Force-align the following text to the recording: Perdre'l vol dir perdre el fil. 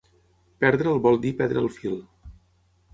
Perdre'l 0.65 0.97
vol 1.05 1.21
dir 1.27 1.35
perdre 1.43 1.65
el 1.67 1.71
fil. 1.79 2.05